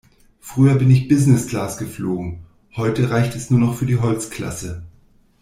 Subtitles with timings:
[0.39, 2.39] Früher bin ich Business-Class geflogen,
[2.75, 4.83] heute reicht es nur noch für die Holzklasse.